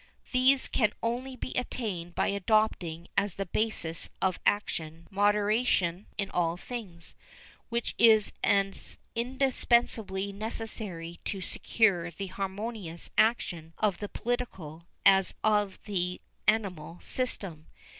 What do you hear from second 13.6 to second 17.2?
of the political as of the animal